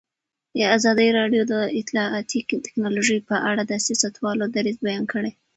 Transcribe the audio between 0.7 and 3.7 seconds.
ازادي راډیو د اطلاعاتی تکنالوژي په اړه